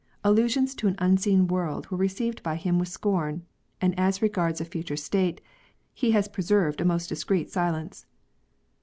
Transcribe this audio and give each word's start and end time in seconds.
Allusions 0.23 0.73
to 0.73 0.87
an 0.87 0.95
unseen 0.97 1.45
world 1.45 1.91
were 1.91 1.97
received 1.99 2.41
by 2.41 2.55
him 2.55 2.79
with 2.79 2.87
scorn; 2.87 3.45
and 3.79 3.93
as 3.99 4.19
regards 4.19 4.59
a 4.59 4.65
future 4.65 4.95
state, 4.97 5.41
he 5.93 6.09
has 6.09 6.27
preserved 6.27 6.81
a 6.81 6.85
most 6.85 7.05
discreet 7.07 7.51
silence. 7.51 8.07